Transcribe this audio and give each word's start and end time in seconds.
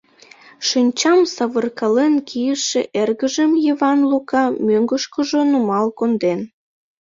Шинчам 0.67 1.19
савыркален 1.35 2.13
кийыше 2.29 2.81
эргыжым 3.01 3.51
Йыван 3.65 3.99
Лука 4.11 4.45
мӧҥгышкыжӧ 4.65 5.41
нумал 5.51 5.87
конден. 5.97 6.39